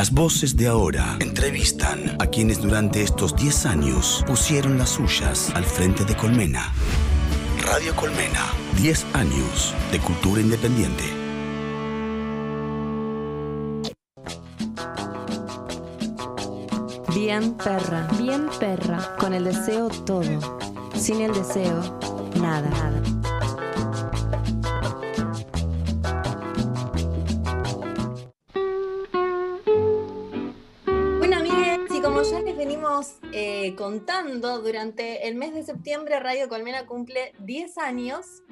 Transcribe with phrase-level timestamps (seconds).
[0.00, 5.62] Las voces de ahora entrevistan a quienes durante estos 10 años pusieron las suyas al
[5.62, 6.72] frente de Colmena.
[7.66, 8.46] Radio Colmena,
[8.78, 11.04] 10 años de cultura independiente.
[17.14, 20.64] Bien perra, bien perra, con el deseo todo,
[20.96, 22.00] sin el deseo
[22.36, 22.70] nada.
[22.70, 23.19] nada.
[33.70, 38.42] Eh, contando, durante el mes de septiembre Radio Colmena cumple 10 años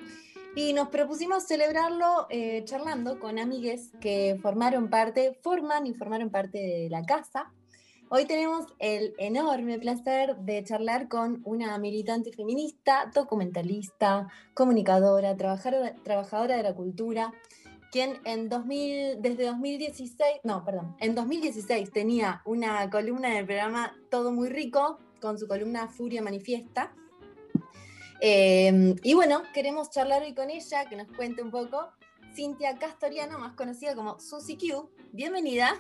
[0.54, 6.58] y nos propusimos celebrarlo eh, charlando con amigues que formaron parte, forman y formaron parte
[6.58, 7.52] de la casa.
[8.10, 16.56] Hoy tenemos el enorme placer de charlar con una militante feminista, documentalista, comunicadora, trabajadora, trabajadora
[16.56, 17.32] de la cultura,
[17.90, 23.96] quien en 2000, desde 2016, no, perdón, en 2016 tenía una columna en el programa
[24.10, 26.94] Todo Muy Rico, con su columna Furia Manifiesta.
[28.20, 31.90] Eh, y bueno, queremos charlar hoy con ella, que nos cuente un poco.
[32.34, 34.90] Cintia Castoriano, más conocida como Susie Q.
[35.12, 35.74] Bienvenida.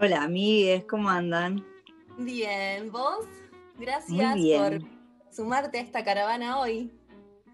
[0.00, 1.66] Hola, amigues, ¿cómo andan?
[2.18, 3.26] Bien, ¿vos?
[3.78, 4.80] Gracias por
[5.30, 6.90] sumarte a esta caravana hoy.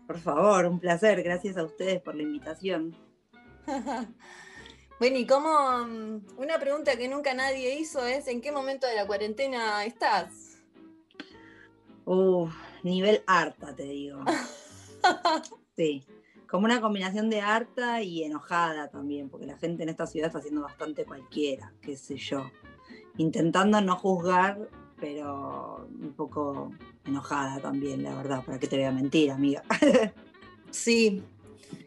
[0.07, 1.23] Por favor, un placer.
[1.23, 2.97] Gracias a ustedes por la invitación.
[5.01, 5.51] bueno, y como
[6.37, 10.46] una pregunta que nunca nadie hizo es, ¿en qué momento de la cuarentena estás?
[12.07, 12.49] Uh,
[12.85, 14.21] nivel harta, te digo.
[15.77, 16.07] sí,
[16.49, 20.39] como una combinación de harta y enojada también, porque la gente en esta ciudad está
[20.39, 22.51] haciendo bastante cualquiera, qué sé yo.
[23.17, 24.69] Intentando no juzgar,
[25.01, 26.71] pero un poco
[27.05, 29.65] enojada también, la verdad, para que te vea mentir, amiga.
[30.71, 31.25] sí,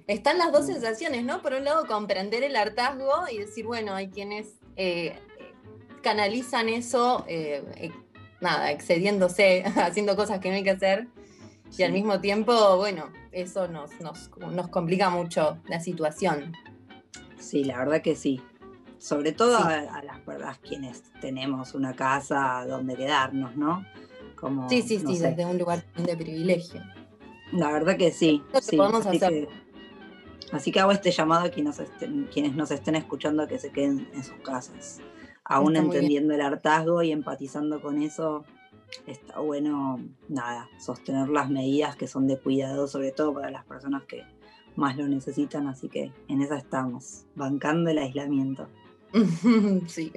[0.08, 1.42] están las dos sensaciones, ¿no?
[1.42, 5.18] Por un lado, comprender el hartazgo y decir, bueno, hay quienes eh,
[6.02, 7.92] canalizan eso, eh,
[8.42, 11.08] nada, excediéndose, haciendo cosas que no hay que hacer.
[11.78, 16.54] Y al mismo tiempo, bueno, eso nos, nos, nos, complica mucho la situación.
[17.38, 18.42] Sí, la verdad que sí.
[18.98, 19.64] Sobre todo sí.
[19.64, 23.86] a, a, las verdad quienes tenemos una casa donde quedarnos, ¿no?
[24.36, 25.30] Como, sí, sí, no sí, sé.
[25.30, 26.82] desde un lugar de privilegio.
[27.52, 28.44] La verdad que sí.
[28.62, 28.76] Sí.
[28.76, 29.30] podemos Así hacer.
[29.48, 29.70] que-
[30.52, 34.10] Así que hago este llamado a quienes, estén- quienes nos estén escuchando que se queden
[34.14, 35.00] en sus casas.
[35.50, 38.46] Aún Está entendiendo el hartazgo y empatizando con eso,
[39.08, 44.04] está bueno, nada, sostener las medidas que son de cuidado, sobre todo para las personas
[44.04, 44.24] que
[44.76, 45.68] más lo necesitan.
[45.68, 48.68] Así que en esa estamos, bancando el aislamiento.
[49.88, 50.14] sí.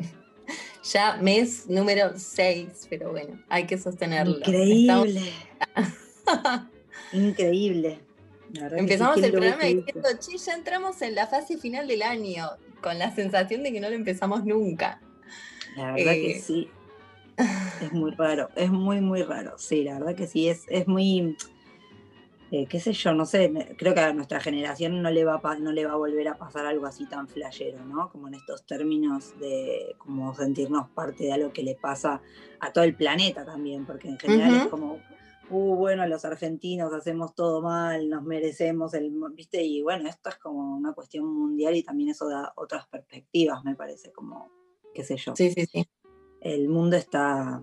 [0.85, 4.37] Ya mes número 6, pero bueno, hay que sostenerlo.
[4.37, 5.33] Increíble.
[7.15, 8.01] Increíble.
[8.53, 12.51] Empezamos ¿quién el programa diciendo, che, ya entramos en la fase final del año,
[12.83, 15.01] con la sensación de que no lo empezamos nunca.
[15.77, 16.41] La verdad que Eh.
[16.41, 16.71] sí.
[17.81, 19.55] Es muy raro, es muy, muy raro.
[19.59, 21.37] Sí, la verdad que sí, es, es muy,
[22.51, 25.59] eh, qué sé yo, no sé, creo que a nuestra generación no le, va a,
[25.59, 28.11] no le va a volver a pasar algo así tan flashero, ¿no?
[28.11, 32.21] Como en estos términos de como sentirnos parte de algo que le pasa
[32.61, 34.99] a todo el planeta también, porque en general es como,
[35.49, 39.63] uh, bueno, los argentinos hacemos todo mal, nos merecemos el, mo-", ¿viste?
[39.65, 43.75] Y bueno, esto es como una cuestión mundial y también eso da otras perspectivas, me
[43.75, 44.51] parece, como,
[44.95, 45.87] qué sé yo Sí, sí, sí.
[46.41, 47.63] el mundo está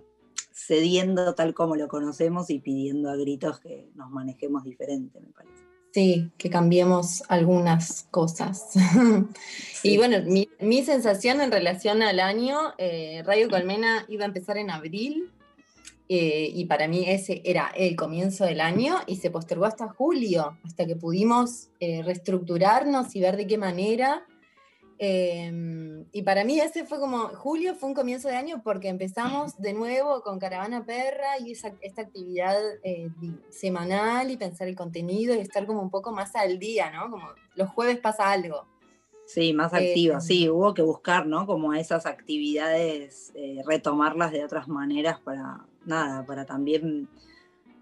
[0.54, 5.56] cediendo tal como lo conocemos y pidiendo a gritos que nos manejemos diferente, me parece.
[5.92, 8.70] Sí, que cambiemos algunas cosas.
[9.82, 9.98] Y Sí.
[9.98, 14.70] bueno, mi, mi sensación en relación al año, eh, Radio Colmena iba a empezar en
[14.70, 15.32] abril
[16.10, 20.58] eh, y para mí ese era el comienzo del año y se postergó hasta julio,
[20.66, 24.26] hasta que pudimos eh, reestructurarnos y ver de qué manera.
[25.02, 29.58] Eh, y para mí ese fue como, julio fue un comienzo de año porque empezamos
[29.58, 33.10] de nuevo con Caravana Perra y esa, esta actividad eh,
[33.50, 37.10] semanal y pensar el contenido y estar como un poco más al día, ¿no?
[37.10, 38.66] Como los jueves pasa algo.
[39.26, 41.46] Sí, más Eh, activa, sí, hubo que buscar, ¿no?
[41.46, 47.08] Como esas actividades, eh, retomarlas de otras maneras para, nada, para también,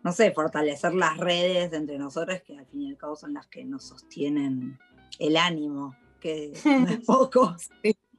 [0.04, 3.48] no sé, fortalecer las redes entre nosotros, que al fin y al cabo son las
[3.48, 4.78] que nos sostienen
[5.20, 5.96] el ánimo,
[6.28, 7.56] que no es poco.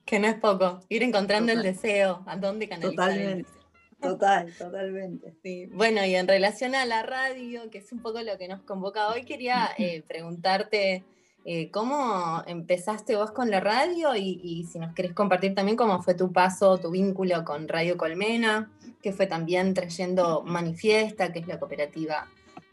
[0.05, 3.11] Que no es poco, ir encontrando el deseo, a dónde canalizar.
[3.11, 3.43] el Totalmente.
[3.43, 3.59] deseo.
[4.01, 5.35] Total, totalmente.
[5.43, 5.67] Sí.
[5.67, 9.09] Bueno, y en relación a la radio, que es un poco lo que nos convoca
[9.09, 11.05] hoy, quería eh, preguntarte
[11.45, 16.01] eh, cómo empezaste vos con la radio y, y si nos querés compartir también cómo
[16.03, 18.71] fue tu paso, tu vínculo con Radio Colmena,
[19.03, 22.29] que fue también trayendo Manifiesta, que es la cooperativa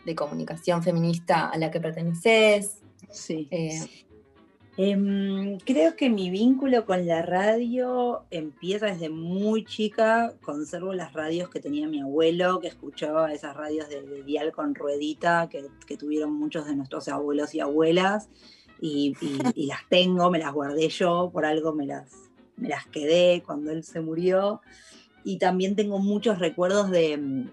[0.05, 2.79] de comunicación feminista a la que perteneces.
[3.09, 3.47] Sí.
[3.51, 4.04] Eh,
[4.77, 10.33] Em, creo que mi vínculo con la radio empieza desde muy chica.
[10.41, 15.47] Conservo las radios que tenía mi abuelo, que escuchaba esas radios de, dial con ruedita
[15.49, 15.63] que,
[15.95, 18.29] tuvieron muchos de nuestros abuelos y abuelas.
[18.81, 19.15] Y,
[19.55, 22.11] las tengo, me las guardé yo, por algo me las,
[22.57, 24.61] me las quedé cuando él se murió.
[25.23, 27.47] Y también tengo muchos recuerdos de,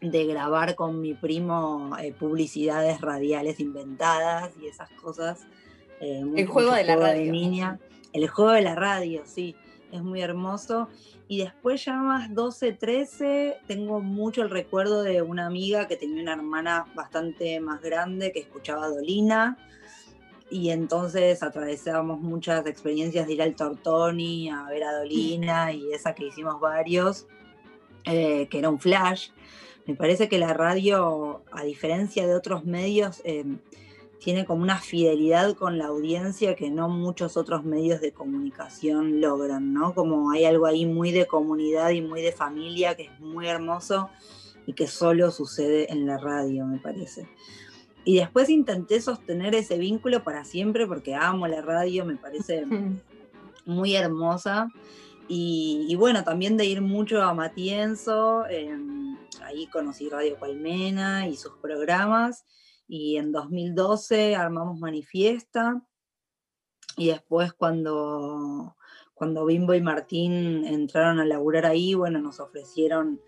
[0.00, 5.46] grabar con mi primo eh, publicidades radiales inventadas y esas cosas
[6.04, 7.32] eh, el juego de la radio.
[7.32, 7.78] niña.
[8.12, 9.56] El juego de la radio, sí,
[9.90, 10.88] es muy hermoso.
[11.26, 16.22] Y después ya más 12, 13, tengo mucho el recuerdo de una amiga que tenía
[16.22, 19.56] una hermana bastante más grande que escuchaba Dolina.
[20.50, 26.14] Y entonces atravesábamos muchas experiencias de ir al Tortoni a ver a Dolina y esa
[26.14, 27.26] que hicimos varios,
[28.04, 29.30] eh, que era un flash.
[29.86, 33.44] Me parece que la radio, a diferencia de otros medios, eh,
[34.24, 39.74] tiene como una fidelidad con la audiencia que no muchos otros medios de comunicación logran,
[39.74, 39.94] ¿no?
[39.94, 44.08] Como hay algo ahí muy de comunidad y muy de familia que es muy hermoso
[44.66, 47.28] y que solo sucede en la radio, me parece.
[48.06, 52.64] Y después intenté sostener ese vínculo para siempre porque amo la radio, me parece
[53.66, 54.70] muy hermosa.
[55.28, 61.52] Y, bueno, también de ir mucho a Matienzo, em, ahí conocí Radio Colmena y sus
[61.60, 62.46] programas
[62.86, 65.82] y en 2012 armamos Manifiesta
[66.96, 68.76] y después cuando,
[69.14, 73.20] cuando Bimbo y Martín entraron a laburar ahí, bueno, nos ofrecieron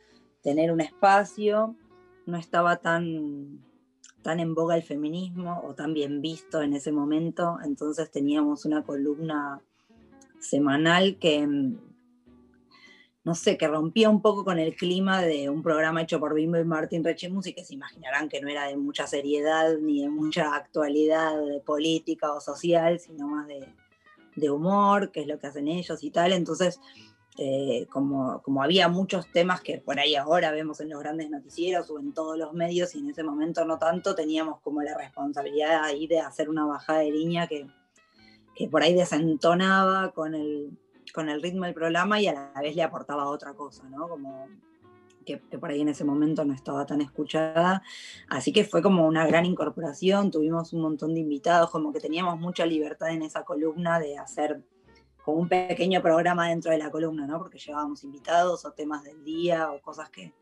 [0.43, 1.77] tener un espacio,
[2.27, 3.65] no estaba tan,
[4.23, 8.85] tan en boga el feminismo o tan bien visto en ese momento, entonces teníamos una
[8.85, 9.61] columna
[10.39, 11.75] semanal que,
[13.27, 16.59] no sé, que rompía un poco con el clima de un programa hecho por Bimbo
[16.59, 20.09] y Martin Rechimus y que se imaginarán que no era de mucha seriedad ni de
[20.09, 21.35] mucha actualidad
[21.65, 26.33] política o social, sino más de, humor, que es lo que hacen ellos y tal.
[26.33, 26.79] Entonces,
[27.37, 31.91] eh, como, como había muchos temas que por ahí ahora vemos en los grandes noticieros
[31.91, 35.83] o en todos los medios y en ese momento no tanto, teníamos como la responsabilidad
[35.83, 37.67] ahí de hacer una bajada de línea que,
[38.55, 40.79] que por ahí desentonaba con el
[41.17, 44.07] con el ritmo del programa y a la vez le aportaba otra cosa, ¿no?
[44.07, 44.49] Como
[45.25, 47.83] que, por ahí en ese momento no estaba tan escuchada.
[48.29, 52.39] Así que fue como una gran incorporación, tuvimos un montón de invitados, como que teníamos
[52.39, 54.63] mucha libertad en esa columna de hacer
[55.25, 57.39] como un pequeño programa dentro de la columna, ¿no?
[57.39, 60.35] Porque llevábamos invitados o temas del día o cosas que,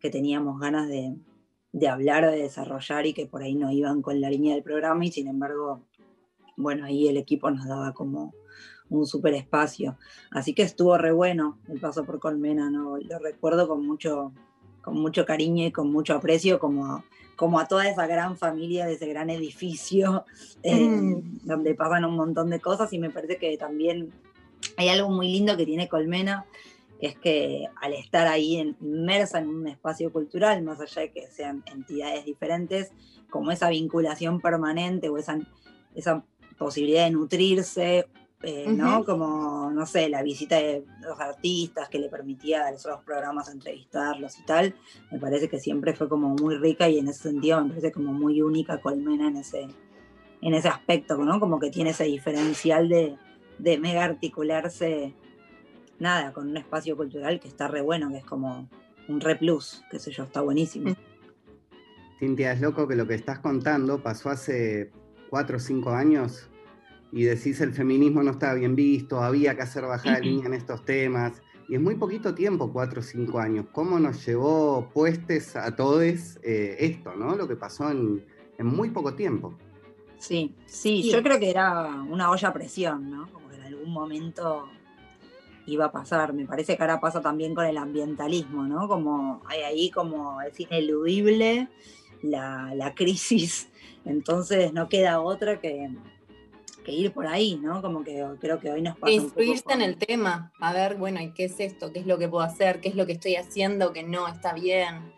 [0.00, 1.14] que teníamos ganas de,
[1.70, 5.04] de hablar, de desarrollar y que por ahí no iban con la línea del programa
[5.04, 5.84] y sin embargo,
[6.56, 8.34] bueno, ahí el equipo nos daba como
[8.90, 9.96] un super espacio.
[10.30, 12.96] Así que estuvo re bueno el paso por Colmena, ¿no?
[12.98, 14.32] Lo recuerdo con mucho,
[14.82, 17.04] con mucho cariño y con mucho aprecio, como,
[17.36, 20.24] como a toda esa gran familia de ese gran edificio,
[20.62, 21.40] eh, mm.
[21.44, 24.12] donde pasan un montón de cosas y me parece que también
[24.76, 26.46] hay algo muy lindo que tiene Colmena,
[27.00, 31.62] es que al estar ahí inmersa en un espacio cultural, más allá de que sean
[31.66, 32.90] entidades diferentes,
[33.28, 35.38] como esa vinculación permanente o esa,
[35.94, 36.24] esa
[36.58, 38.06] posibilidad de nutrirse
[38.48, 39.04] eh, ¿no?
[39.04, 43.48] Como, no sé, la visita de los artistas que le permitía a los otros programas
[43.48, 44.76] entrevistarlos y tal,
[45.10, 48.12] me parece que siempre fue como muy rica y en ese sentido me parece como
[48.12, 49.66] muy única Colmena en ese,
[50.42, 51.40] en ese aspecto, ¿no?
[51.40, 53.16] Como que tiene ese diferencial de,
[53.58, 55.12] de mega articularse,
[55.98, 58.68] nada, con un espacio cultural que está re bueno, que es como
[59.08, 60.94] un re plus, qué sé yo, está buenísimo.
[62.20, 64.92] Cintia, es loco que lo que estás contando pasó hace
[65.30, 66.48] cuatro o cinco años
[67.16, 70.52] y decís el feminismo no estaba bien visto, había que hacer bajada de línea en
[70.52, 71.40] estos temas.
[71.66, 73.64] Y es muy poquito tiempo, cuatro o cinco años.
[73.72, 77.34] ¿Cómo nos llevó puestes a todos eh, esto, ¿no?
[77.34, 78.22] Lo que pasó en,
[78.58, 79.54] muy poco tiempo.
[80.18, 83.32] Sí, sí, yo creo que era una olla a presión, ¿no?
[83.32, 84.68] Como que en algún momento
[85.64, 86.34] iba a pasar.
[86.34, 88.88] Me parece que ahora pasa también con el ambientalismo, ¿no?
[88.88, 91.70] Como hay ahí como es ineludible
[92.22, 93.70] la, la crisis.
[94.04, 95.88] Entonces no queda otra que,
[96.86, 97.82] que ir por ahí, ¿no?
[97.82, 99.12] Como que creo que hoy nos pasa.
[99.12, 101.92] Instruirse en el tema, a ver, bueno, ¿y qué es esto?
[101.92, 102.80] ¿Qué es lo que puedo hacer?
[102.80, 105.12] ¿Qué es lo que estoy haciendo que no está bien?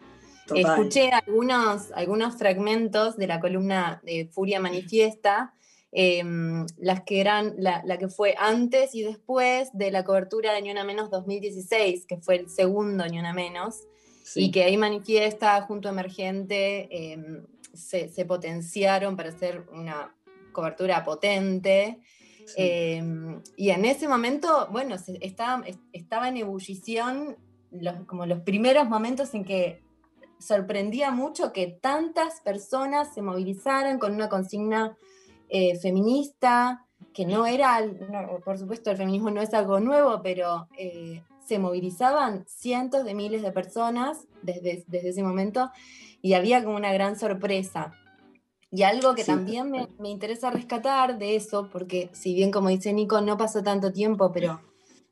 [0.54, 5.52] Escuché algunos, algunos fragmentos de la columna de Furia Manifiesta,
[5.92, 10.70] em, las que eran la, que fue antes y después de la cobertura de Ni
[10.70, 13.82] Una Menos 2016, que fue el segundo Ni Una Menos,
[14.34, 17.44] y que ahí manifiesta junto a Emergente em,
[17.74, 20.14] se, se, potenciaron para hacer una
[20.58, 22.00] cobertura potente.
[22.56, 25.62] Em, y en ese momento, bueno, estaba,
[25.92, 27.36] estaba en ebullición
[28.06, 29.82] como los primeros momentos en que
[30.40, 34.96] sorprendía mucho que tantas personas se movilizaran con una consigna
[35.48, 37.80] eh, feminista, que no era,
[38.44, 43.42] por supuesto el feminismo no es algo nuevo, pero eh, se movilizaban cientos de miles
[43.42, 45.70] de personas desde, desde ese momento
[46.20, 47.92] y había como una gran sorpresa.
[48.70, 52.92] Y algo que también me, me, interesa rescatar de eso, porque si bien como dice
[52.92, 54.60] Nico, no pasó tanto tiempo, pero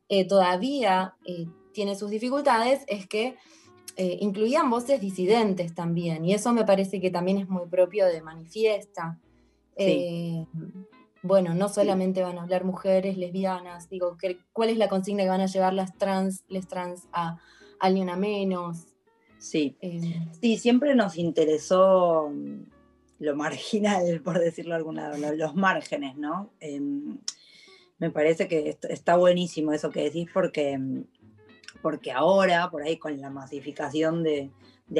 [0.08, 3.36] eh, todavía eh, tiene sus dificultades, es que
[3.96, 8.22] eh, incluían voces disidentes también, y eso me parece que también es muy propio de
[8.22, 9.18] Manifiesta.
[11.22, 14.16] bueno, no solamente van a hablar mujeres lesbianas, digo,
[14.52, 17.38] ¿cuál es la consigna que van a llevar las trans, les trans a
[17.80, 18.86] alguien a menos?
[19.38, 19.76] Sí,
[20.40, 22.30] sí, siempre nos interesó
[23.18, 26.50] lo marginal, por decirlo de algún lado, los márgenes, ¿no?
[26.60, 27.18] Em,
[27.98, 31.04] me parece que está buenísimo eso que decís porque, em,
[31.82, 34.50] porque ahora, por ahí con la masificación de,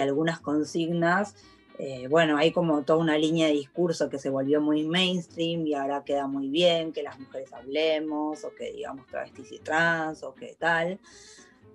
[0.00, 1.34] algunas consignas,
[1.78, 5.74] eh, bueno, hay como toda una línea de discurso que se volvió muy mainstream y
[5.74, 10.34] ahora queda muy bien que las mujeres hablemos o que digamos travestis y trans o
[10.34, 10.98] que tal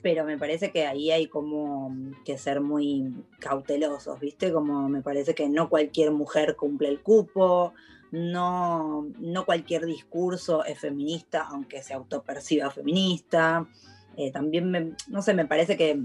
[0.01, 4.51] pero me parece que ahí hay como que ser muy cautelosos, ¿viste?
[4.51, 7.74] Como me parece que no cualquier mujer cumple el cupo,
[8.12, 13.67] no, no cualquier discurso es feminista, aunque se autoperciba feminista.
[14.17, 16.01] Eh, también, no sé, me parece que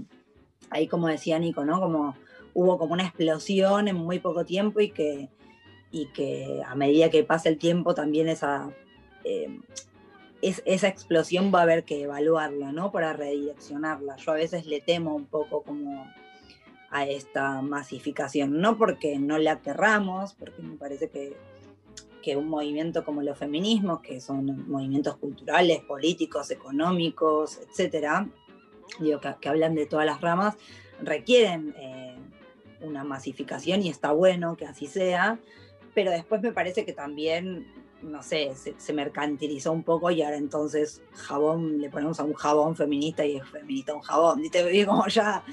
[0.69, 1.79] ahí, como decía Nico, ¿no?
[1.79, 2.15] Como
[2.53, 5.29] hubo como una explosión en muy poco tiempo y que,
[5.91, 8.69] y que a medida que pasa el tiempo también esa...
[9.23, 9.59] Eh,
[10.41, 12.91] esa explosión va a haber que evaluarla, ¿no?
[12.91, 14.17] Para redireccionarla.
[14.17, 16.07] Yo a veces le temo un poco como
[16.89, 21.35] a esta masificación, no porque no la querramos, porque me parece que,
[22.21, 28.27] que un movimiento como los feminismos, que son movimientos culturales, políticos, económicos, etcétera,
[28.99, 30.55] digo, que, hablan de todas las ramas,
[31.01, 32.15] requieren eh,
[32.81, 35.39] una masificación y está bueno que así sea,
[35.93, 37.67] pero después me parece que también
[38.01, 42.75] no sé, se, mercantilizó un poco y ahora entonces jabón, le ponemos a un jabón
[42.75, 44.85] feminista y es feminista un jabón, ¿viste?
[44.85, 45.43] como ya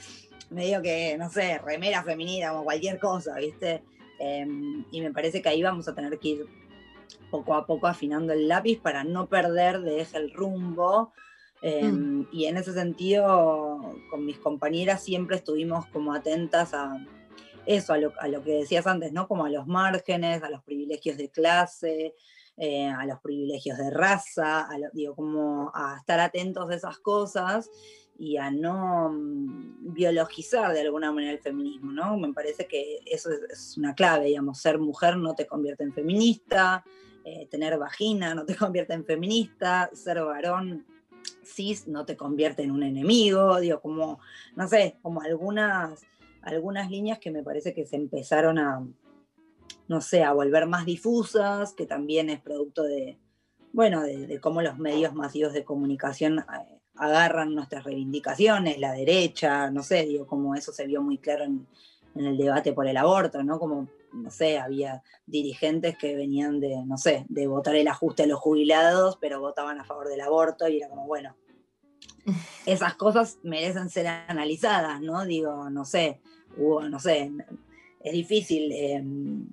[0.50, 3.82] medio que, no sé, remera feminista, como cualquier cosa, ¿viste?
[4.18, 6.46] Em, y me parece que ahí vamos a tener que ir
[7.30, 11.12] poco a poco afinando el lápiz para no perder de eje el rumbo.
[11.62, 12.24] Mm.
[12.30, 16.98] Y en ese sentido, con mis compañeras siempre estuvimos como atentas a
[17.66, 19.26] eso, a lo, a lo que decías antes, ¿no?
[19.26, 22.14] Como a los márgenes, a los privilegios de clase,
[22.56, 27.68] eh, a los privilegios de raza, a digo, como a estar atentos a esas cosas
[28.16, 32.16] y a no mm, biologizar de alguna manera el feminismo, ¿no?
[32.16, 36.84] Me parece que eso es, una clave, digamos, ser mujer no te convierte en feminista,
[37.24, 40.86] eh, tener vagina no te convierte en feminista, ser varón
[41.42, 44.20] cis no te convierte en un enemigo, digo, como,
[44.54, 46.02] no sé, como algunas,
[46.42, 48.86] algunas líneas que me parece que se empezaron a,
[49.88, 53.18] no sé, a volver más difusas, que también es producto de,
[53.72, 59.82] bueno, de, cómo los medios masivos de comunicación eh, agarran nuestras reivindicaciones, la derecha, no
[59.82, 61.66] sé, digo, como eso se vio muy claro en,
[62.14, 63.58] el debate por el aborto, ¿no?
[63.58, 68.26] Como, no sé, había dirigentes que venían de, no sé, de votar el ajuste a
[68.28, 71.34] los jubilados, pero votaban a favor del aborto y era como, bueno,
[72.66, 75.24] esas cosas merecen ser analizadas, ¿no?
[75.24, 76.20] Digo, no sé,
[76.56, 77.32] hubo, no sé,
[78.04, 79.48] es difícil em,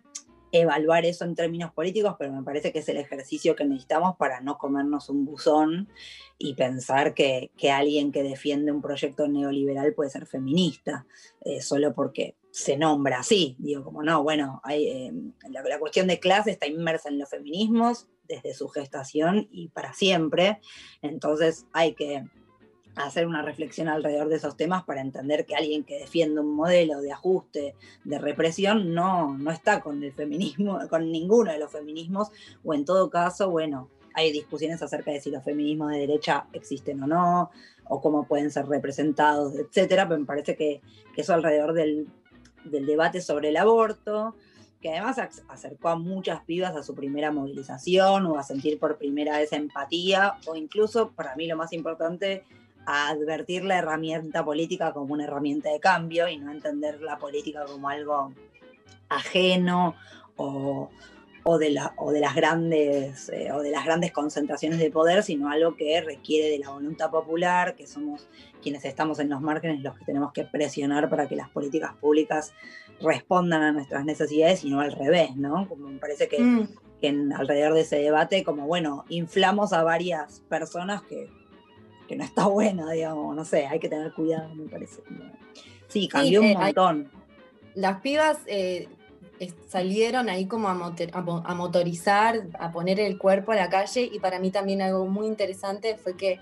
[0.51, 4.41] evaluar eso en términos políticos, pero me parece que es el ejercicio que necesitamos para
[4.41, 5.89] no comernos un buzón
[6.37, 11.05] y pensar que, alguien que defiende un proyecto neoliberal puede ser feminista,
[11.41, 13.55] eh, solo porque se nombra así.
[13.59, 18.07] Digo, como no, bueno, em, la, la cuestión de clase está inmersa en los feminismos
[18.27, 20.59] desde su gestación y para siempre,
[21.01, 22.23] entonces hay que
[22.95, 27.01] hacer una reflexión alrededor de esos temas para entender que alguien que defiende un modelo
[27.01, 32.31] de ajuste, de represión, no, no está con el feminismo, con ninguno de los feminismos,
[32.63, 37.01] o en todo caso, bueno, hay discusiones acerca de si los feminismos de derecha existen
[37.03, 37.51] o no,
[37.85, 40.81] o cómo pueden ser representados, etcétera, pero me parece que,
[41.15, 42.07] eso alrededor del,
[42.63, 44.33] del debate sobre el aborto,
[44.81, 49.37] que además acercó a muchas pibas a su primera movilización o a sentir por primera
[49.37, 52.43] vez empatía, o incluso, para mí lo más importante,
[52.85, 57.65] a advertir la herramienta política como una herramienta de cambio y no entender la política
[57.65, 58.33] como algo
[59.09, 59.95] ajeno
[60.35, 60.89] o,
[61.59, 65.49] de, la, o de, las grandes, eh, o de las grandes concentraciones de poder, sino
[65.49, 68.27] algo que requiere de la voluntad popular, que somos
[68.61, 72.53] quienes estamos en los márgenes los que tenemos que presionar para que las políticas públicas
[73.01, 75.67] respondan a nuestras necesidades y no al revés, ¿no?
[75.67, 76.69] Como me parece que, mm.
[76.99, 81.29] que en, alrededor de ese debate, como bueno, inflamos a varias personas que
[82.11, 85.01] que no está buena, digamos, no sé, hay que tener cuidado, me parece.
[85.87, 87.09] Sí, cambió un eh, montón.
[87.73, 88.89] las pibas, eh,
[89.69, 90.73] salieron ahí como a,
[91.53, 95.95] motorizar, a poner el cuerpo a la calle y para mí también algo muy interesante
[95.95, 96.41] fue que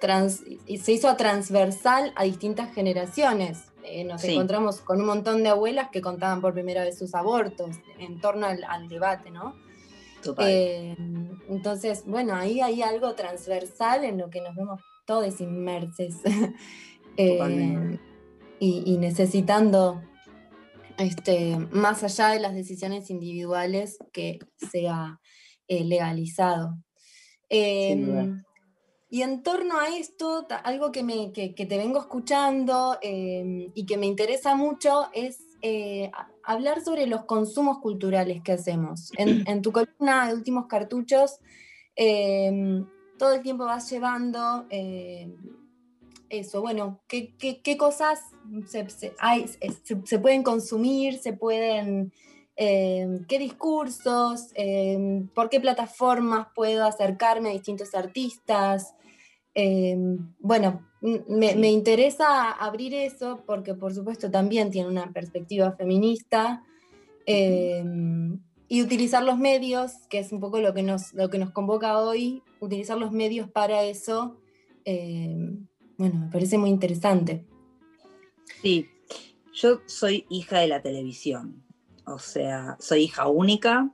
[0.00, 3.66] se hizo transversal a distintas generaciones.
[3.84, 7.76] Eh, nos encontramos con un montón de abuelas que contaban por primera vez sus abortos
[8.00, 9.54] en torno al, debate, ¿no?
[10.38, 10.96] Eh,
[11.52, 16.14] entonces, bueno, ahí hay algo transversal en lo que nos vemos todos inmersos
[17.16, 17.98] eh,
[18.58, 20.02] y, necesitando,
[20.98, 24.38] este, más allá de las decisiones individuales, que
[24.70, 25.20] sea
[25.68, 26.76] legalizado.
[29.12, 33.98] Y en torno a esto, algo que, me, que, te vengo escuchando em, y que
[33.98, 36.10] me interesa mucho es eh,
[36.44, 39.12] hablar sobre los consumos culturales que hacemos.
[39.18, 41.38] En, tu columna de últimos cartuchos,
[41.94, 42.84] em,
[43.16, 45.36] todo el tiempo vas llevando em,
[46.28, 48.20] eso, bueno, qué, qué, cosas
[48.66, 52.12] se, se, pueden consumir, se pueden...
[52.56, 54.52] qué discursos,
[55.34, 58.94] por qué plataformas puedo acercarme a distintos artistas,
[59.54, 66.62] Em, bueno, me, interesa abrir eso porque por supuesto también tiene una perspectiva feminista
[67.26, 71.50] em, y utilizar los medios, que es un poco lo que nos, lo que nos
[71.50, 74.38] convoca hoy, utilizar los medios para eso,
[74.84, 75.66] em,
[75.98, 77.44] bueno, me parece muy interesante.
[78.62, 78.88] Sí,
[79.52, 81.62] yo soy hija de la televisión,
[82.06, 83.92] o sea, soy hija única,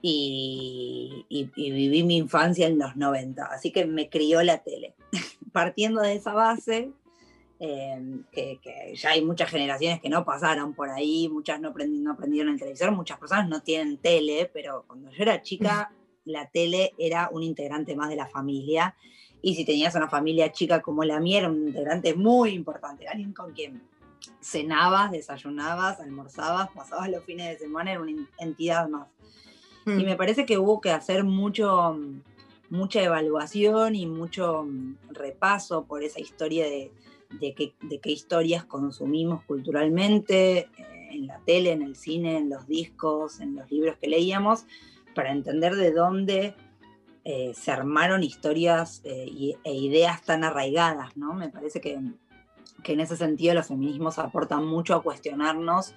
[0.00, 1.26] y,
[1.56, 4.94] viví mi infancia en los 90, así que me crió la tele.
[5.52, 6.92] Partiendo de esa base,
[7.58, 8.60] em, que,
[8.94, 12.92] ya hay muchas generaciones que no pasaron por ahí, muchas no, no aprendieron el televisor,
[12.92, 15.92] muchas personas no tienen tele, pero cuando yo era chica,
[16.24, 18.94] la tele era un integrante más de la familia.
[19.40, 23.32] Y si tenías una familia chica como la mía, era un integrante muy importante, alguien
[23.32, 23.82] con quien
[24.40, 29.08] cenabas, desayunabas, almorzabas, pasabas los fines de semana, era una entidad más.
[29.96, 30.18] Y me mm.
[30.18, 31.98] parece que hubo que hacer mucho,
[32.70, 36.92] mucha evaluación y mucho mm, repaso por esa historia de,
[37.40, 40.68] de, qué, historias consumimos culturalmente, eh,
[41.10, 44.66] en la tele, en el cine, en los discos, en los libros que leíamos,
[45.14, 46.54] para entender de dónde
[47.24, 51.34] eh, se armaron historias eh, e ideas tan arraigadas, ¿no?
[51.34, 51.98] Me parece que,
[52.82, 55.94] que en ese sentido los feminismos aportan mucho a cuestionarnos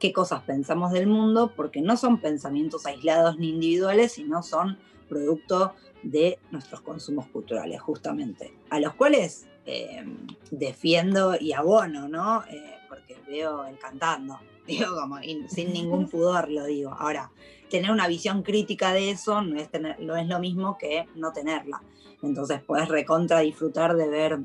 [0.00, 5.74] qué cosas pensamos del mundo, porque no son pensamientos aislados ni individuales, sino son producto
[6.02, 10.04] de nuestros consumos culturales, justamente, a los cuales eh,
[10.50, 12.42] defiendo y abono, ¿no?
[12.48, 16.96] Eh, porque veo el cantando, digo como sin ningún pudor lo digo.
[16.98, 17.30] Ahora,
[17.68, 21.32] tener una visión crítica de eso no es, tener, no es lo mismo que no
[21.32, 21.82] tenerla.
[22.22, 24.38] Entonces puedes recontra disfrutar de ver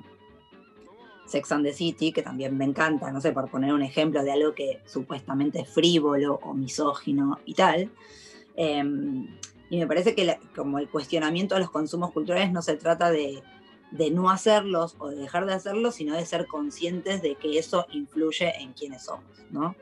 [1.25, 4.31] Sex and the City, que también me encanta, no sé, por poner un ejemplo de
[4.31, 7.91] algo que supuestamente es frívolo o misógino y tal.
[8.55, 9.27] Em,
[9.69, 13.41] y me parece que como el cuestionamiento de los consumos culturales no se trata de,
[14.11, 18.53] no hacerlos o de dejar de hacerlos, sino de ser conscientes de que eso influye
[18.61, 19.75] en quienes somos, ¿no?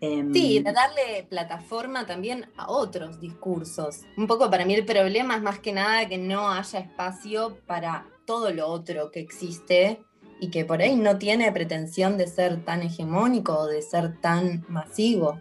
[0.00, 4.00] Em, sí, de darle plataforma también a otros discursos.
[4.16, 8.06] Un poco para mí el problema es más que nada que no haya espacio para
[8.24, 10.04] todo lo otro que existe
[10.40, 14.64] y que por ahí no tiene pretensión de ser tan hegemónico o de ser tan
[14.68, 15.38] masivo.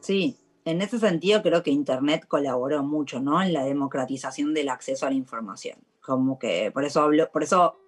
[0.00, 3.42] Sí, en ese sentido creo que Internet colaboró mucho, ¿no?
[3.42, 5.78] En la democratización del acceso a la información.
[6.00, 7.78] Como que por eso hablo, por eso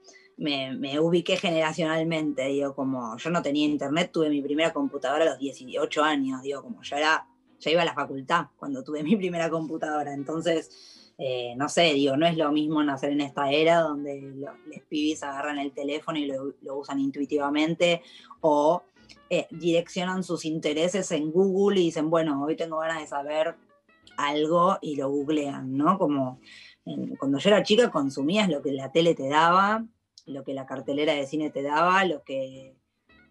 [0.40, 5.38] me, ubiqué generacionalmente, digo, como yo no tenía internet, tuve mi primera computadora a los
[5.38, 7.26] 18 años, digo, como yo era,
[7.58, 12.16] ya iba a la facultad cuando tuve mi primera computadora, entonces eh, no sé, digo,
[12.16, 14.54] no es lo mismo nacer en esta era donde los,
[14.88, 18.00] pibis agarran el teléfono y lo, usan intuitivamente
[18.40, 18.82] o
[19.28, 23.54] eh, direccionan sus intereses en Google y dicen, bueno, hoy tengo ganas de saber
[24.16, 25.98] algo y lo googlean, ¿no?
[25.98, 26.40] Como
[27.18, 29.84] cuando yo era chica consumías lo que la tele te daba,
[30.24, 32.78] lo que la cartelera de cine te daba, lo que,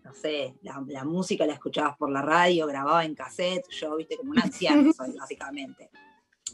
[0.04, 4.16] no sé, la, la música la escuchabas por la radio, grababa en cassette, yo, viste,
[4.16, 5.90] como una anciana soy, básicamente.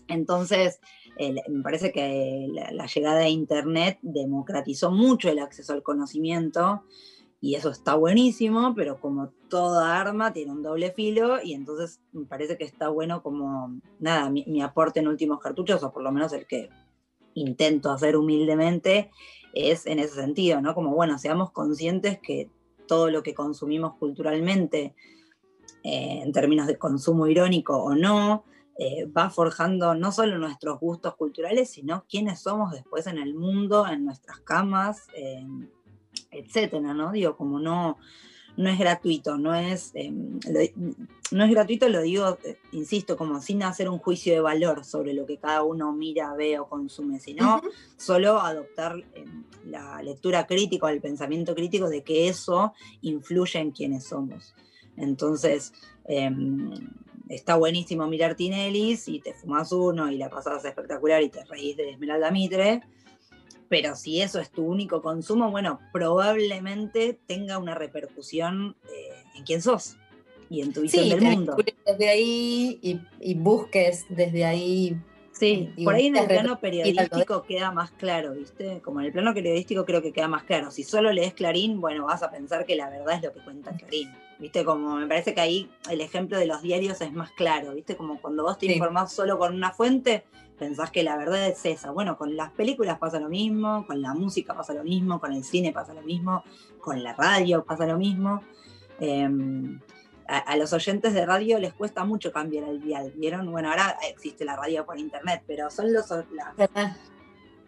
[0.07, 0.79] Entonces,
[1.17, 6.83] me parece que la, llegada de Internet democratizó mucho el acceso al conocimiento
[7.41, 12.25] y eso está buenísimo, pero como toda arma tiene un doble filo y entonces me
[12.25, 16.33] parece que está bueno como, nada, mi, aporte en últimos cartuchos, o por lo menos
[16.33, 16.69] el que
[17.33, 19.11] intento hacer humildemente,
[19.53, 20.73] es en ese sentido, ¿no?
[20.73, 22.49] Como, bueno, seamos conscientes que
[22.87, 24.95] todo lo que consumimos culturalmente,
[25.83, 28.43] eh, en términos de consumo irónico o no,
[28.77, 33.87] eh, va forjando no solo nuestros gustos culturales, sino quiénes somos después en el mundo,
[33.87, 35.07] en nuestras camas,
[36.31, 37.11] etcétera, ¿no?
[37.11, 37.97] Digo, como no,
[38.57, 40.39] no es gratuito, no es, em,
[41.31, 45.13] no es gratuito, lo digo, eh, insisto, como sin hacer un juicio de valor sobre
[45.13, 47.61] lo que cada uno mira, ve o consume, sino
[47.97, 53.71] solo adoptar em, la lectura crítica o el pensamiento crítico de que eso influye en
[53.71, 54.53] quienes somos.
[54.97, 55.73] Entonces,
[57.29, 61.77] está buenísimo mirar Tinelis y te fumas uno y la pasas espectacular y te reís
[61.77, 62.81] de Esmeralda Mitre,
[63.69, 69.61] pero si eso es tu único consumo, bueno, probablemente tenga una repercusión eh, en quién
[69.61, 69.97] sos
[70.49, 71.57] y en tu visión del mundo.
[71.85, 72.79] Desde ahí
[73.19, 74.97] y, busques desde ahí.
[75.31, 78.79] Sí, por ahí en el plano periodístico queda más claro, ¿viste?
[78.81, 80.71] Como en el plano periodístico creo que queda más claro.
[80.71, 83.75] Si solo lees Clarín, bueno, vas a pensar que la verdad es lo que cuenta
[83.75, 84.11] Clarín.
[84.37, 84.65] ¿Viste?
[84.65, 87.95] Como me parece que ahí el ejemplo de los diarios es más claro, ¿viste?
[87.95, 90.25] Como cuando vos te informás solo con una fuente,
[90.57, 91.91] pensás que la verdad es esa.
[91.91, 95.43] Bueno, con las películas pasa lo mismo, con la música pasa lo mismo, con el
[95.43, 96.43] cine pasa lo mismo,
[96.79, 98.41] con la radio pasa lo mismo.
[98.99, 99.79] Em,
[100.27, 103.51] a, los oyentes de radio les cuesta mucho cambiar el dial, ¿vieron?
[103.51, 106.07] Bueno, ahora existe la radio por internet, pero son los,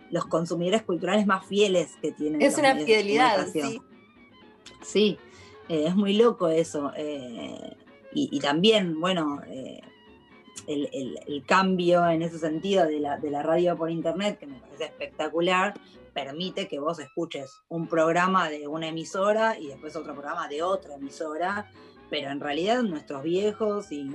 [0.09, 2.41] los consumidores culturales más fieles que tienen.
[2.41, 3.81] Es una fidelidad, sí.
[4.81, 5.19] Sí,
[5.69, 6.91] eh, es muy loco eso.
[6.95, 7.75] Eh,
[8.13, 9.79] y, también, bueno, eh,
[10.65, 15.75] el, cambio en ese sentido de la, radio por internet, que me parece espectacular,
[16.13, 20.95] permite que vos escuches un programa de una emisora y después otro programa de otra
[20.95, 21.71] emisora,
[22.09, 24.09] pero en realidad nuestros viejos y,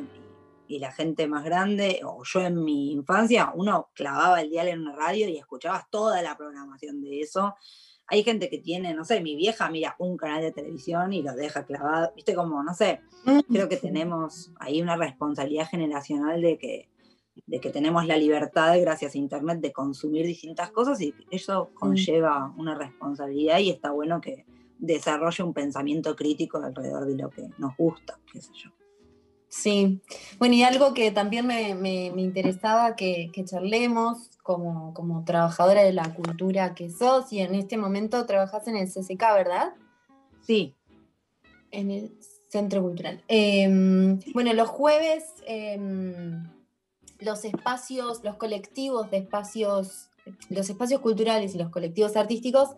[0.69, 4.97] la gente más grande, o yo en mi infancia, uno clavaba el dial en una
[4.97, 7.55] radio y escuchabas toda la programación de eso.
[8.13, 11.33] Hay gente que tiene, no sé, mi vieja mira un canal de televisión y lo
[11.33, 13.01] deja clavado, viste como, no sé,
[13.49, 16.91] creo que tenemos ahí una responsabilidad generacional de que,
[17.47, 22.53] de que tenemos la libertad, gracias a Internet, de consumir distintas cosas y eso conlleva
[22.59, 24.45] una responsabilidad y está bueno que
[24.79, 28.82] desarrolle un pensamiento crítico alrededor de lo que nos gusta, qué sé yo.
[29.53, 30.01] Sí,
[30.39, 36.75] bueno, y algo que también me, interesaba que, charlemos como, como, trabajadora de la cultura
[36.75, 39.75] que sos, y en este momento trabajas en el CCK, ¿verdad?
[40.41, 40.75] Sí.
[41.71, 42.17] En el
[42.49, 43.23] Centro Cultural.
[43.29, 46.45] Em, bueno, los jueves, em,
[47.19, 50.09] los espacios, los colectivos de espacios,
[50.49, 52.71] los espacios culturales y los colectivos artísticos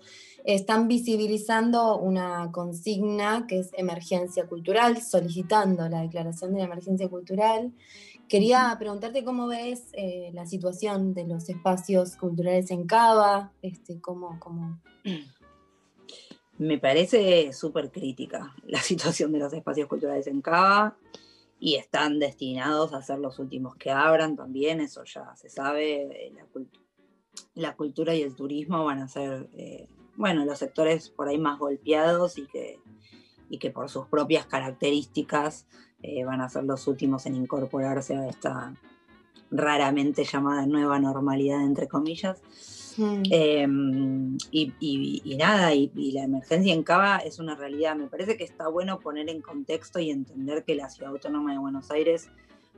[0.45, 7.73] están visibilizando una consigna que es emergencia cultural, solicitando la declaración de la emergencia cultural.
[8.29, 14.39] Quería preguntarte cómo ves eh, la situación de los espacios culturales en Cava, este, cómo,
[14.39, 14.81] cómo...
[16.59, 20.97] Me parece súper crítica la situación de los espacios culturales en Cava
[21.59, 26.47] y están destinados a ser los últimos que abran también, eso ya se sabe, la,
[27.55, 31.59] la cultura y el turismo van a ser eh, bueno, los sectores por ahí más
[31.59, 32.79] golpeados y que,
[33.49, 35.67] y que por sus propias características
[36.03, 38.75] eh, van a ser los últimos en incorporarse a esta
[39.51, 42.43] raramente llamada nueva normalidad, entre comillas.
[42.97, 43.23] Mm.
[43.31, 47.97] Em, y, nada, y, la emergencia en Cava es una realidad.
[47.97, 51.59] Me parece que está bueno poner en contexto y entender que la ciudad autónoma de
[51.59, 52.29] Buenos Aires,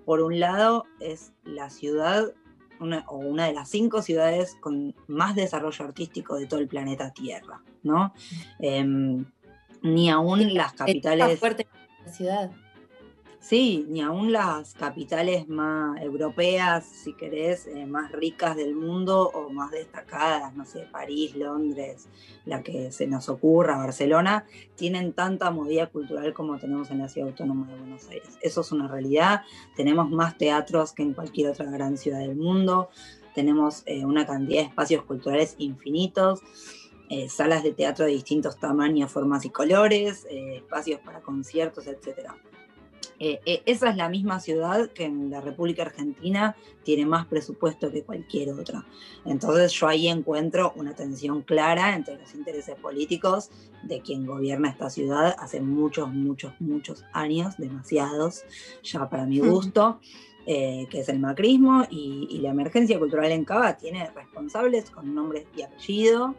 [0.04, 2.32] por un lado, es la ciudad
[2.80, 7.12] una, o una de las cinco ciudades con más desarrollo artístico de todo el planeta
[7.12, 8.12] Tierra, ¿no?
[8.58, 9.24] Em,
[9.82, 11.38] ni aún las capitales...
[11.38, 11.66] fuerte
[12.04, 12.50] la ciudad.
[13.48, 19.50] Sí, ni aún las capitales más europeas, si querés, eh, más ricas del mundo o
[19.50, 22.08] más destacadas, no sé, París, Londres,
[22.44, 27.28] la que se nos ocurra, Barcelona, tienen tanta movida cultural como tenemos en la ciudad
[27.28, 28.36] autónoma de Buenos Aires.
[28.42, 29.42] Eso es una realidad.
[29.76, 32.88] Tenemos más teatros que en cualquier otra gran ciudad del mundo.
[33.32, 36.40] Tenemos eh, una cantidad de espacios culturales infinitos.
[37.10, 42.34] Eh, salas de teatro de distintos tamaños, formas y colores, espacios para conciertos, etcétera.
[43.18, 47.90] Eh, eh, esa es la misma ciudad que en la República Argentina tiene más presupuesto
[47.90, 48.84] que cualquier otra.
[49.24, 53.50] Entonces yo ahí encuentro una tensión clara entre los intereses políticos
[53.84, 58.44] de quien gobierna esta ciudad hace muchos, muchos, muchos años, demasiados,
[58.82, 60.00] ya para mi gusto.
[60.48, 65.44] Eh, que es el macrismo, y, la emergencia cultural en Cava tiene responsables con nombres
[65.56, 66.36] y apellido,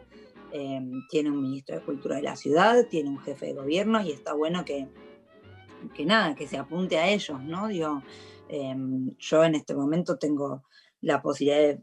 [1.10, 4.32] tiene un ministro de Cultura de la ciudad, tiene un jefe de gobierno, y está
[4.32, 4.88] bueno que
[5.94, 7.68] que nada, que se apunte a ellos, ¿no?
[7.68, 8.02] Digo,
[8.48, 10.64] em, yo en este momento tengo
[11.00, 11.78] la posibilidad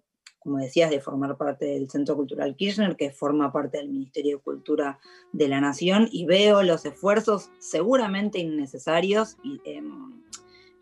[0.45, 4.43] como decías, de formar parte del Centro Cultural Kirchner, que forma parte del Ministerio de
[4.43, 4.99] Cultura
[5.33, 10.21] de la Nación, y veo los esfuerzos seguramente innecesarios y em,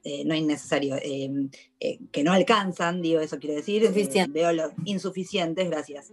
[0.03, 1.49] eh, no innecesarios, em,
[1.79, 6.11] eh, que no alcanzan, digo, eso quiero decir, eh, veo los insuficientes, gracias,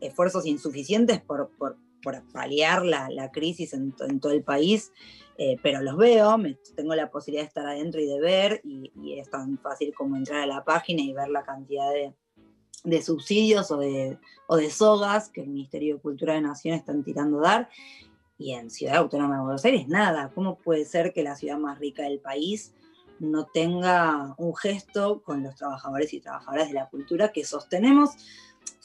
[0.00, 4.92] esfuerzos insuficientes por, por por paliar la, crisis en, todo el país,
[5.40, 6.36] eh, pero los veo,
[6.74, 10.40] tengo la posibilidad de estar adentro y de ver, y, es tan fácil como entrar
[10.40, 15.42] a la página y ver la cantidad de, subsidios o de, o de sogas que
[15.42, 17.68] el Ministerio de Cultura de Nación están tirando a dar.
[18.36, 20.32] Y en Ciudad Autónoma de Buenos Aires, nada.
[20.34, 22.74] ¿Cómo puede ser que la ciudad más rica del país
[23.20, 28.10] no tenga un gesto con los trabajadores y trabajadoras de la cultura que sostenemos,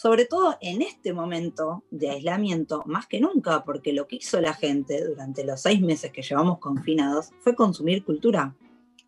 [0.03, 4.53] sobre todo en este momento de aislamiento, más que nunca, porque lo que hizo la
[4.53, 8.53] gente durante los seis meses que llevamos confinados fue consumir cultura.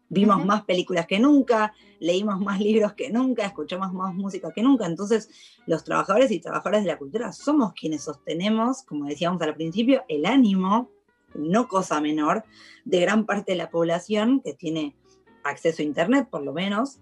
[0.08, 4.86] Vimos más películas que nunca, leímos más libros que nunca, escuchamos más música que nunca.
[4.86, 5.29] Entonces,
[5.65, 10.25] los trabajadores y trabajadoras de la cultura somos quienes sostenemos, como decíamos al principio, el
[10.25, 10.89] ánimo,
[11.34, 12.45] no cosa menor,
[12.86, 14.95] de gran parte de la población que tiene
[15.43, 16.99] acceso a Internet, por lo menos,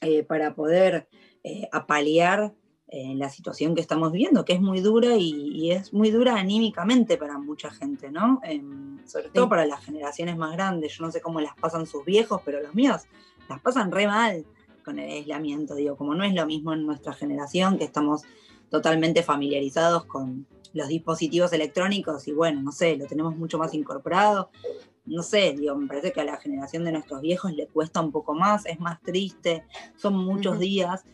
[0.00, 1.06] eh, para poder
[1.44, 2.52] eh, apalear
[2.92, 7.16] eh, la situación que estamos viviendo, que es muy dura y, es muy dura anímicamente
[7.16, 8.40] para mucha gente, ¿no?
[8.44, 10.96] Em, sobre todo para las generaciones más grandes.
[10.96, 13.02] Yo no sé cómo las pasan sus viejos, pero los míos
[13.48, 14.44] las pasan re mal
[14.84, 18.22] con el aislamiento, digo, como no es lo mismo en nuestra generación, que estamos
[18.68, 24.50] totalmente familiarizados con los dispositivos electrónicos y bueno, no sé, lo tenemos mucho más incorporado
[25.04, 28.12] no sé, digo, me parece que a la generación de nuestros viejos le cuesta un
[28.12, 29.64] poco más, es más triste,
[29.96, 31.04] son muchos días.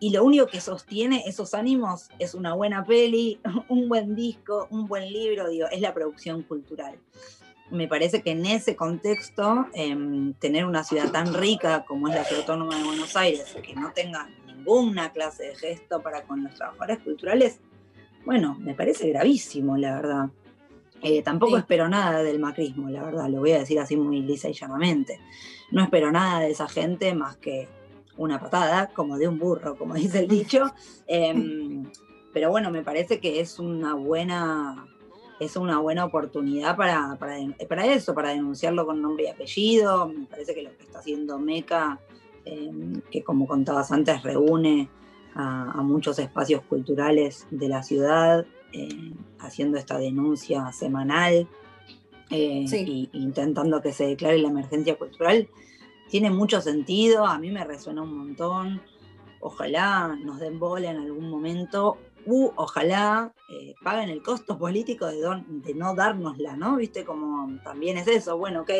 [0.00, 4.86] Y lo único que sostiene esos ánimos es una buena peli, un buen disco, un
[4.86, 6.98] buen libro, digo, es la producción cultural.
[7.70, 12.24] Me parece que en ese contexto, em, tener una ciudad tan rica como es la
[12.24, 16.54] Ciudad Autónoma de Buenos Aires, que no tenga ninguna clase de gesto para con los
[16.54, 17.60] trabajadores culturales,
[18.24, 20.30] bueno, me parece gravísimo, la verdad.
[21.02, 24.48] Eh, tampoco espero nada del macrismo, la verdad, lo voy a decir así muy lisa
[24.48, 25.20] y llanamente.
[25.70, 27.68] No espero nada de esa gente más que
[28.16, 30.72] una patada, como de un burro, como dice el dicho.
[31.06, 31.90] Em,
[32.32, 34.86] pero bueno, me parece que es una buena,
[35.40, 40.08] es una buena oportunidad para, para, eso, para denunciarlo con nombre y apellido.
[40.08, 42.00] Me parece que lo que está haciendo Meca,
[42.44, 44.88] em, que como contabas antes, reúne
[45.32, 51.48] a muchos espacios culturales de la ciudad, eh, haciendo esta denuncia semanal
[52.30, 52.64] e
[53.12, 55.48] intentando que se declare la emergencia cultural,
[56.10, 58.82] tiene mucho sentido, a mí me resuena un montón.
[59.40, 61.96] Ojalá nos den bola en algún momento,
[62.26, 66.76] u ojalá eh, paguen el costo político de, no dárnosla, ¿no?
[66.76, 68.70] Viste, como también es eso, bueno, ok,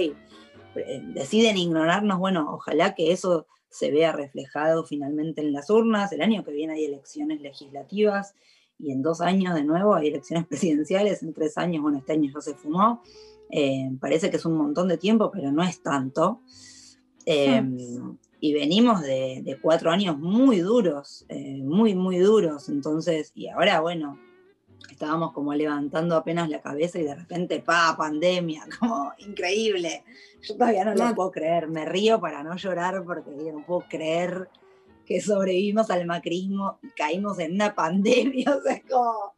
[1.14, 6.12] deciden ignorarnos, bueno, ojalá que eso se vea reflejado finalmente en las urnas.
[6.12, 8.34] El año que viene hay elecciones legislativas
[8.78, 12.30] y en dos años de nuevo hay elecciones presidenciales, en tres años, bueno, este año
[12.34, 13.02] ya se fumó.
[13.50, 16.40] Eh, parece que es un montón de tiempo, pero no es tanto.
[17.26, 22.68] Em, y venimos de, cuatro años muy duros, eh, muy, muy duros.
[22.68, 24.18] Entonces, y ahora, bueno,
[24.90, 30.04] estábamos como levantando apenas la cabeza y de repente, pa, pandemia, como increíble.
[30.42, 34.48] Yo todavía no lo puedo creer, me río para no llorar porque no puedo creer
[35.04, 39.34] que sobrevivimos al macrismo y caímos en una pandemia, o sea, es como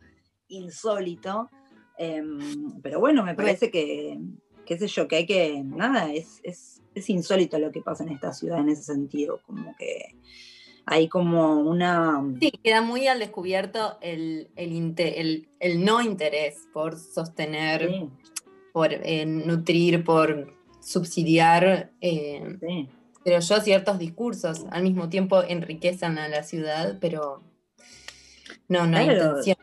[0.49, 1.51] insólito.
[1.99, 4.19] Em, pero bueno, me parece que,
[4.65, 8.11] qué sé yo, que hay que, nada, es, es, es, insólito lo que pasa en
[8.11, 10.17] esta ciudad en ese sentido, como que
[10.87, 12.23] hay como una...
[12.41, 18.09] Sí, queda muy al descubierto el, el, el, no interés por sostener,
[18.73, 21.93] por eh, nutrir, por subsidiar.
[22.01, 22.89] Eh, sí
[23.25, 27.43] pero yo ciertos discursos al mismo tiempo enriquecen a la ciudad, pero
[28.69, 29.57] no, no hay intención.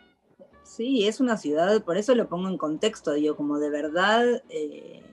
[0.64, 5.04] Sí, es una ciudad, por eso lo pongo en contexto, digo, como de verdad, eh,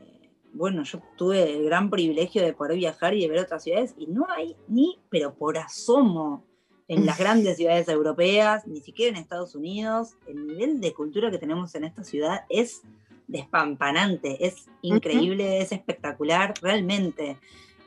[0.57, 4.07] bueno, yo tuve el gran privilegio de poder viajar y de ver otras ciudades y
[4.07, 6.45] no hay ni, pero por asomo,
[6.89, 11.39] en las grandes ciudades europeas, ni siquiera en Estados Unidos, el nivel de cultura que
[11.39, 12.83] tenemos en esta ciudad es
[13.27, 17.39] despampanante, es increíble, es espectacular, realmente.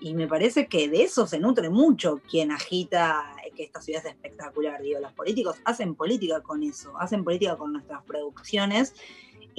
[0.02, 4.14] Y me parece que de eso se nutre mucho quien agita que esta ciudad es
[4.14, 4.82] espectacular.
[4.82, 8.94] Digo, los políticos hacen política con eso, hacen política con nuestras producciones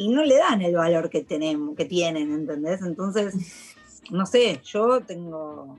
[0.01, 2.81] y no le dan el valor que tenemos, que tienen, ¿entendés?
[2.81, 3.35] Entonces,
[4.11, 5.77] no sé, yo tengo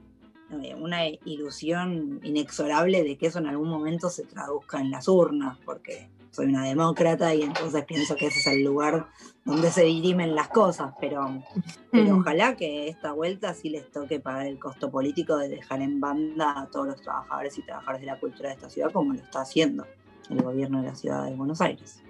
[0.78, 6.12] una ilusión inexorable de que eso en algún momento se traduzca en las urnas, porque
[6.30, 9.08] soy una demócrata y entonces pienso que ese es el lugar
[9.44, 11.42] donde se dirimen las cosas, pero,
[11.90, 16.00] pero ojalá que esta vuelta sí les toque pagar el costo político de dejar en
[16.00, 19.20] banda a todos los trabajadores y trabajadoras de la cultura de esta ciudad como lo
[19.20, 19.88] está haciendo
[20.30, 22.04] el gobierno de la ciudad de Buenos Aires.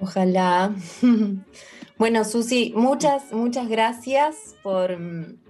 [0.00, 0.74] Ojalá.
[1.96, 4.98] Bueno, Susi, muchas, muchas gracias por,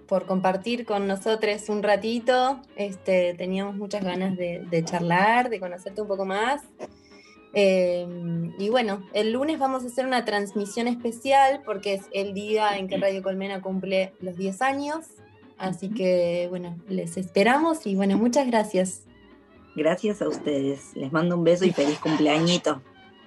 [0.07, 2.61] por compartir con nosotros un ratito.
[2.77, 6.61] Este, teníamos muchas ganas de, de charlar, de conocerte un poco más.
[7.55, 12.77] Em, y bueno, el lunes vamos a hacer una transmisión especial porque es el día
[12.77, 15.07] en que Radio Colmena cumple los 10 años.
[15.57, 19.05] Así que bueno, les esperamos y bueno, muchas gracias.
[19.77, 20.95] Gracias a ustedes.
[20.95, 22.83] Les mando un beso y feliz cumpleañito.